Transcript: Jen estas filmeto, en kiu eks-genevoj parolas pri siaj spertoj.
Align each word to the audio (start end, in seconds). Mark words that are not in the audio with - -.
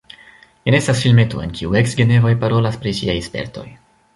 Jen 0.69 0.77
estas 0.77 1.03
filmeto, 1.03 1.41
en 1.43 1.53
kiu 1.59 1.77
eks-genevoj 1.81 2.33
parolas 2.45 2.81
pri 2.85 2.99
siaj 3.01 3.19
spertoj. 3.31 3.69